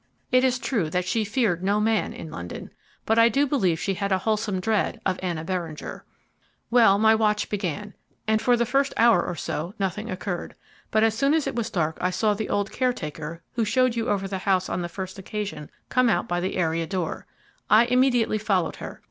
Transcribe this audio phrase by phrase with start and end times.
[0.31, 2.71] It is true that she feared no man in London,
[3.05, 6.05] but I do believe she had a wholesome dread of Anna Beringer.
[6.71, 7.93] "Well, my watch began,
[8.27, 10.55] and for the first hour or so nothing occurred,
[10.89, 14.09] but as soon as it was dark I saw the old caretaker, who showed you
[14.09, 17.27] over the house on the first occasion, come out by the area door.
[17.69, 18.99] I immediately followed her.